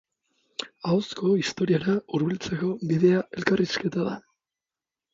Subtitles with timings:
[0.89, 4.21] Ahozko Historiara hurbiltzeko bidea elkarrizketa da.